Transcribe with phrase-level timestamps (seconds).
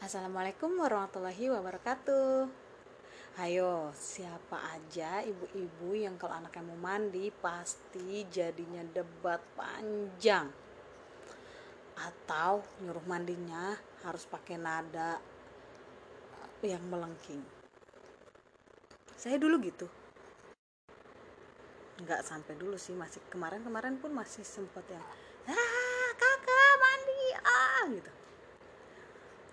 [0.00, 2.48] Assalamualaikum warahmatullahi wabarakatuh.
[3.36, 10.48] Ayo, siapa aja ibu-ibu yang kalau anaknya mau mandi pasti jadinya debat panjang.
[12.00, 15.20] Atau nyuruh mandinya harus pakai nada
[16.64, 17.44] yang melengking.
[19.20, 19.84] Saya dulu gitu.
[22.00, 25.04] Nggak sampai dulu sih, masih kemarin-kemarin pun masih sempat yang
[25.44, 28.12] Ah, kakak mandi, ah gitu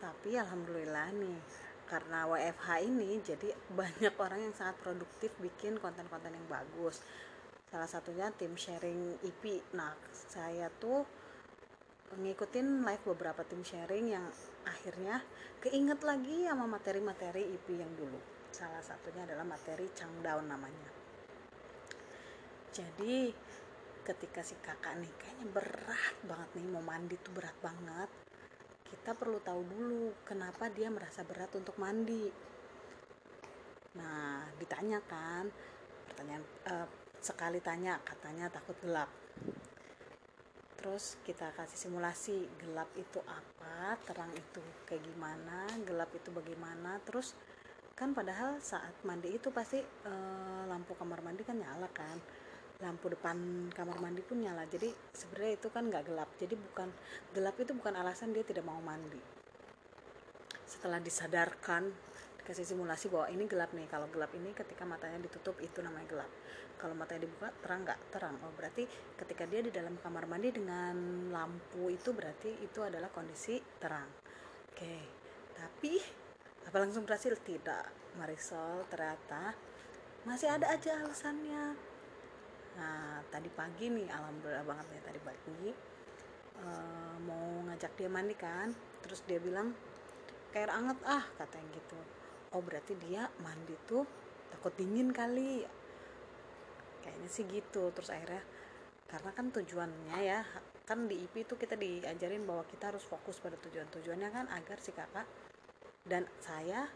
[0.07, 1.39] tapi alhamdulillah nih
[1.83, 7.03] karena WFH ini jadi banyak orang yang sangat produktif bikin konten-konten yang bagus.
[7.67, 11.03] Salah satunya tim sharing IP nah saya tuh
[12.15, 14.23] ngikutin live beberapa tim sharing yang
[14.63, 15.19] akhirnya
[15.59, 18.19] keinget lagi sama materi-materi IP yang dulu.
[18.55, 20.87] Salah satunya adalah materi Changdown namanya.
[22.71, 23.27] Jadi
[24.07, 28.07] ketika si kakak nih kayaknya berat banget nih mau mandi tuh berat banget
[28.87, 32.31] kita perlu tahu dulu kenapa dia merasa berat untuk mandi.
[33.99, 35.51] Nah, ditanyakan
[36.07, 36.87] pertanyaan eh,
[37.19, 39.11] sekali tanya katanya takut gelap.
[40.77, 47.01] Terus kita kasih simulasi gelap itu apa, terang itu kayak gimana, gelap itu bagaimana.
[47.03, 47.35] Terus
[47.97, 52.19] kan padahal saat mandi itu pasti eh, lampu kamar mandi kan nyala kan
[52.77, 54.65] lampu depan kamar mandi pun nyala.
[54.69, 56.29] Jadi sebenarnya itu kan nggak gelap.
[56.37, 56.89] Jadi bukan
[57.33, 59.19] gelap itu bukan alasan dia tidak mau mandi.
[60.67, 61.89] Setelah disadarkan
[62.43, 63.89] dikasih simulasi bahwa ini gelap nih.
[63.89, 66.31] Kalau gelap ini ketika matanya ditutup itu namanya gelap.
[66.77, 67.99] Kalau matanya dibuka terang nggak?
[68.13, 68.35] Terang.
[68.45, 68.85] Oh berarti
[69.17, 70.95] ketika dia di dalam kamar mandi dengan
[71.33, 74.05] lampu itu berarti itu adalah kondisi terang.
[74.69, 74.95] Oke.
[75.57, 75.97] Tapi
[76.69, 77.33] apa langsung berhasil?
[77.33, 78.13] Tidak.
[78.21, 79.57] Marisol ternyata
[80.25, 81.96] masih ada aja alasannya
[82.77, 85.73] nah tadi pagi nih alhamdulillah banget ya tadi pagi
[86.61, 88.73] uh, mau ngajak dia mandi kan.
[89.03, 89.73] Terus dia bilang
[90.53, 91.99] kayak anget ah katanya gitu.
[92.55, 94.05] Oh berarti dia mandi tuh
[94.53, 95.65] takut dingin kali.
[97.03, 98.43] Kayaknya sih gitu terus akhirnya
[99.07, 100.43] karena kan tujuannya ya
[100.83, 104.79] kan di IP itu kita diajarin bahwa kita harus fokus pada tujuan tujuannya kan agar
[104.83, 105.23] si kakak
[106.03, 106.87] dan saya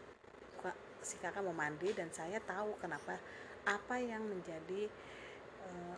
[1.00, 3.16] si kakak mau mandi dan saya tahu kenapa
[3.64, 4.88] apa yang menjadi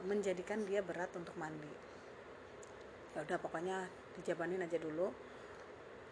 [0.04, 1.70] menjadikan dia berat untuk mandi.
[3.16, 3.88] Ya udah pokoknya
[4.20, 5.08] dijabanin aja dulu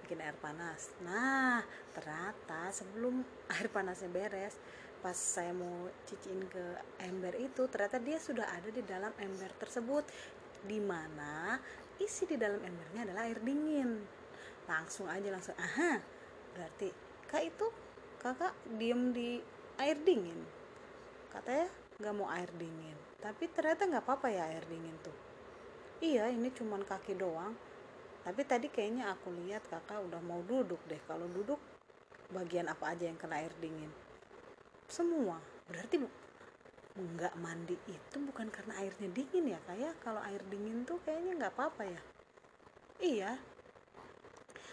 [0.02, 0.90] bikin air panas.
[1.04, 3.22] Nah ternyata sebelum
[3.54, 4.56] air panasnya beres
[5.02, 10.06] pas saya mau cicin ke ember itu ternyata dia sudah ada di dalam ember tersebut
[10.62, 11.58] di mana
[11.98, 13.98] isi di dalam embernya adalah air dingin.
[14.70, 16.00] Langsung aja langsung aha
[16.54, 16.88] berarti
[17.26, 17.66] kak itu
[18.22, 19.42] kakak diem di
[19.82, 20.38] air dingin?
[21.34, 21.66] Katanya
[21.98, 25.14] nggak mau air dingin tapi ternyata nggak apa-apa ya air dingin tuh.
[26.02, 27.54] Iya ini cuman kaki doang.
[28.26, 30.98] Tapi tadi kayaknya aku lihat kakak udah mau duduk deh.
[31.06, 31.62] Kalau duduk
[32.34, 33.90] bagian apa aja yang kena air dingin?
[34.90, 35.38] Semua.
[35.70, 36.02] Berarti
[36.92, 41.54] nggak mandi itu bukan karena airnya dingin ya kayak kalau air dingin tuh kayaknya nggak
[41.54, 42.00] apa-apa ya?
[42.98, 43.32] Iya.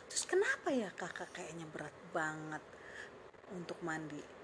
[0.10, 2.66] Terus kenapa ya kakak kayaknya berat banget
[3.54, 4.39] untuk mandi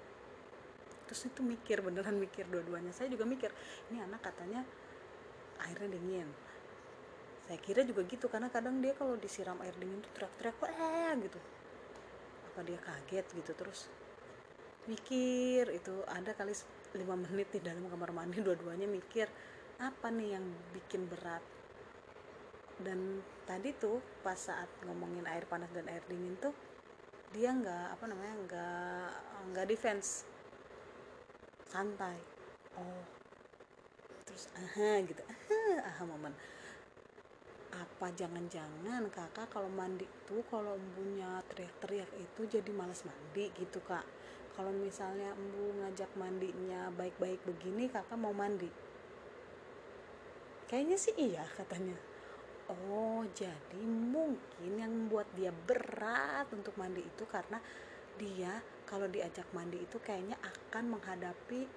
[1.06, 2.92] terus itu mikir beneran mikir dua-duanya.
[2.92, 3.54] Saya juga mikir
[3.94, 4.66] ini anak katanya
[5.66, 6.30] airnya dingin.
[7.46, 11.40] Saya kira juga gitu karena kadang dia kalau disiram air dingin tuh teriak-teriak eh gitu.
[12.52, 13.88] Apa dia kaget gitu terus
[14.86, 16.54] mikir itu ada kali
[16.94, 19.26] lima menit di dalam kamar mandi dua-duanya mikir
[19.82, 21.42] apa nih yang bikin berat?
[22.76, 26.52] Dan tadi tuh pas saat ngomongin air panas dan air dingin tuh
[27.32, 29.10] dia nggak apa namanya nggak
[29.52, 30.24] nggak defense
[31.76, 32.16] santai.
[32.80, 33.04] Oh.
[34.24, 35.20] Terus aha gitu.
[35.28, 36.32] Aha aha momen.
[37.76, 44.08] Apa jangan-jangan kakak kalau mandi tuh kalau embunya teriak-teriak itu jadi malas mandi gitu kak?
[44.56, 48.72] Kalau misalnya embu ngajak mandinya baik-baik begini kakak mau mandi?
[50.72, 52.00] Kayaknya sih iya katanya.
[52.72, 57.60] Oh jadi mungkin yang membuat dia berat untuk mandi itu karena
[58.16, 61.68] dia kalau diajak mandi itu kayaknya akan menghadapi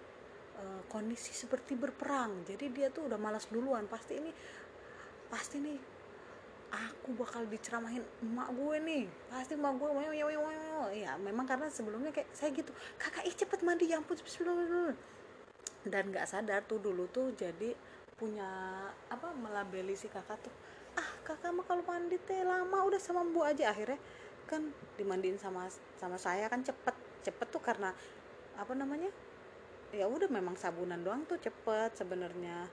[0.61, 2.45] uh, kondisi seperti berperang.
[2.45, 3.87] Jadi dia tuh udah malas duluan.
[3.87, 4.31] Pasti ini
[5.29, 5.79] pasti nih
[6.69, 9.05] aku bakal diceramahin emak gue nih.
[9.31, 9.91] Pasti emak gue
[10.95, 14.17] ya memang karena sebelumnya kayak saya gitu kakak ih cepet mandi ya ampun
[15.89, 17.73] dan nggak sadar tuh dulu tuh jadi
[18.19, 18.49] punya
[19.09, 20.55] apa melabeli si kakak tuh
[20.99, 23.71] ah kakak mah kalau mandi teh lama udah sama bu aja.
[23.71, 24.01] Akhirnya
[24.49, 24.65] kan
[24.97, 25.69] dimandiin sama
[26.01, 26.97] sama saya kan cepet.
[27.23, 27.93] Cepet tuh karena
[28.57, 29.13] apa namanya
[29.93, 32.65] ya udah memang sabunan doang tuh cepet sebenarnya.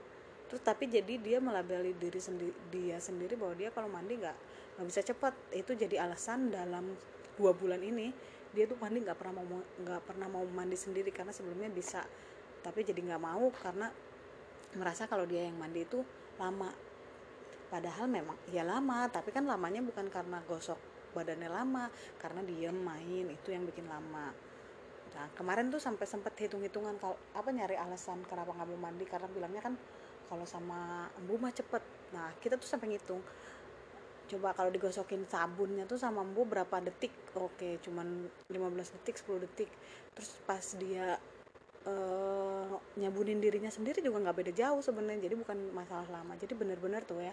[0.48, 4.38] Terus tapi jadi dia melabeli diri sendiri dia sendiri bahwa dia kalau mandi nggak
[4.80, 6.96] nggak bisa cepat itu jadi alasan dalam
[7.36, 8.12] dua bulan ini
[8.56, 12.02] dia tuh mandi nggak pernah mau nggak pernah mau mandi sendiri karena sebelumnya bisa.
[12.64, 13.92] Tapi jadi nggak mau karena
[14.80, 16.00] merasa kalau dia yang mandi itu
[16.40, 16.72] lama.
[17.66, 21.88] Padahal memang ya lama tapi kan lamanya bukan karena gosok badannya lama
[22.20, 24.36] karena diem main itu yang bikin lama.
[25.16, 29.32] Nah kemarin tuh sampai sempet hitung-hitungan kalau apa nyari alasan kenapa nggak mau mandi karena
[29.32, 29.74] bilangnya kan
[30.28, 31.84] kalau sama embu mah cepet.
[32.12, 33.24] Nah kita tuh sampai ngitung.
[34.26, 37.16] Coba kalau digosokin sabunnya tuh sama embu berapa detik?
[37.40, 39.70] Oke cuman 15 detik 10 detik.
[40.12, 41.16] Terus pas dia
[41.88, 45.32] uh, nyabunin dirinya sendiri juga nggak beda jauh sebenarnya.
[45.32, 46.36] Jadi bukan masalah lama.
[46.36, 47.32] Jadi bener-bener tuh ya.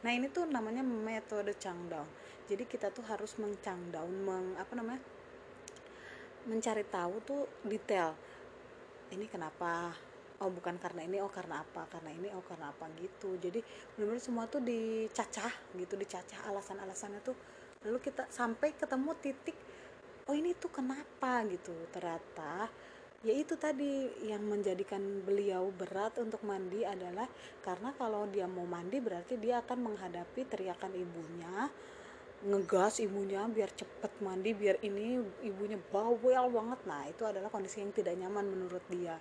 [0.00, 2.06] Nah ini tuh namanya metode Changdown
[2.48, 5.04] jadi kita tuh harus mengcangdown meng apa namanya
[6.48, 8.16] mencari tahu tuh detail.
[9.12, 9.92] Ini kenapa?
[10.40, 11.84] Oh bukan karena ini oh karena apa?
[11.92, 12.88] Karena ini oh karena apa?
[12.96, 13.36] Gitu.
[13.36, 13.60] Jadi
[13.94, 17.36] benar-benar semua tuh dicacah gitu dicacah alasan-alasannya tuh.
[17.84, 19.56] Lalu kita sampai ketemu titik
[20.24, 21.44] oh ini tuh kenapa?
[21.44, 21.76] Gitu.
[21.92, 22.72] Ternyata
[23.26, 27.26] ya itu tadi yang menjadikan beliau berat untuk mandi adalah
[27.60, 31.66] karena kalau dia mau mandi berarti dia akan menghadapi teriakan ibunya
[32.38, 36.80] ngegas ibunya biar cepet mandi biar ini ibunya bawel banget.
[36.86, 39.18] Nah itu adalah kondisi yang tidak nyaman menurut dia.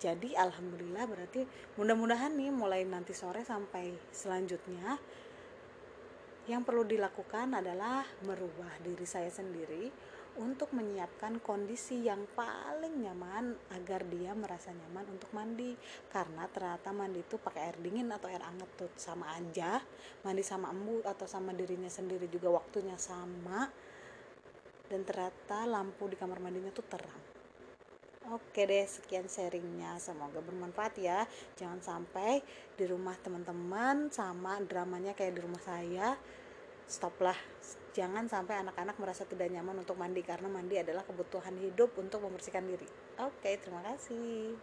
[0.00, 1.44] Jadi alhamdulillah berarti
[1.80, 5.00] mudah-mudahan nih mulai nanti sore sampai selanjutnya
[6.44, 9.88] yang perlu dilakukan adalah merubah diri saya sendiri
[10.34, 15.78] untuk menyiapkan kondisi yang paling nyaman agar dia merasa nyaman untuk mandi
[16.10, 19.78] karena ternyata mandi itu pakai air dingin atau air hangat tuh sama aja
[20.26, 23.70] mandi sama embu atau sama dirinya sendiri juga waktunya sama
[24.90, 27.34] dan ternyata lampu di kamar mandinya tuh terang
[28.32, 30.00] Oke deh, sekian sharingnya.
[30.00, 31.28] Semoga bermanfaat ya.
[31.60, 32.40] Jangan sampai
[32.72, 36.16] di rumah teman-teman sama dramanya kayak di rumah saya.
[36.84, 37.36] Stoplah
[37.94, 42.66] jangan sampai anak-anak merasa tidak nyaman untuk mandi karena mandi adalah kebutuhan hidup untuk membersihkan
[42.66, 42.88] diri.
[43.22, 44.58] Oke, terima kasih.